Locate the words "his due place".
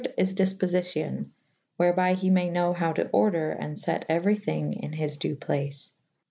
4.93-5.91